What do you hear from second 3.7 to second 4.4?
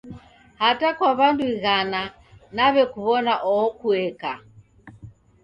kueka.